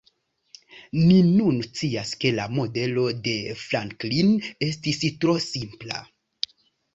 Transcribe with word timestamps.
Ni 1.01 1.17
nun 1.25 1.59
scias 1.67 2.13
ke 2.23 2.31
la 2.39 2.45
modelo 2.53 3.03
de 3.27 3.35
Franklin 3.65 4.33
estis 4.71 5.03
tro 5.21 5.37
simpla. 5.51 6.01